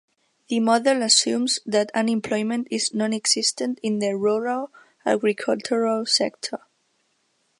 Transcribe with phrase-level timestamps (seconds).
[0.47, 4.71] The model assumes that unemployment is non-existent in the rural
[5.05, 6.61] agricultural sector.